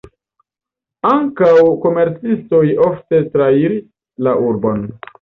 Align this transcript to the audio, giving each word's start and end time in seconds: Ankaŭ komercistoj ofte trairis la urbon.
Ankaŭ 1.09 1.51
komercistoj 1.85 2.65
ofte 2.89 3.23
trairis 3.37 3.89
la 4.29 4.39
urbon. 4.53 4.87